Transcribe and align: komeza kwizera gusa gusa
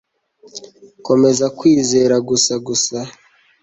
komeza 1.05 1.45
kwizera 1.57 2.15
gusa 2.29 2.53
gusa 2.67 2.97